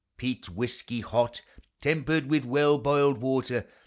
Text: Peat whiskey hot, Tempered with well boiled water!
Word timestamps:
Peat 0.17 0.49
whiskey 0.49 1.01
hot, 1.01 1.43
Tempered 1.79 2.25
with 2.27 2.43
well 2.43 2.79
boiled 2.79 3.19
water! 3.21 3.67